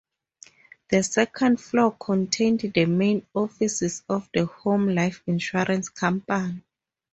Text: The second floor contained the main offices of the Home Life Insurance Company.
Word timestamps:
The 0.89 1.03
second 1.03 1.61
floor 1.61 1.91
contained 1.91 2.61
the 2.61 2.85
main 2.87 3.27
offices 3.35 4.01
of 4.09 4.27
the 4.33 4.47
Home 4.47 4.87
Life 4.95 5.21
Insurance 5.27 5.89
Company. 5.89 6.63